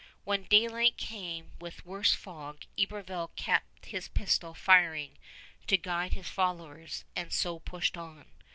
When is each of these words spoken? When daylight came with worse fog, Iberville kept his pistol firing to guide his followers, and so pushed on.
When 0.23 0.45
daylight 0.45 0.97
came 0.97 1.51
with 1.61 1.85
worse 1.85 2.11
fog, 2.15 2.65
Iberville 2.75 3.29
kept 3.35 3.85
his 3.85 4.07
pistol 4.07 4.55
firing 4.55 5.19
to 5.67 5.77
guide 5.77 6.13
his 6.13 6.27
followers, 6.27 7.03
and 7.15 7.31
so 7.31 7.59
pushed 7.59 7.95
on. 7.95 8.25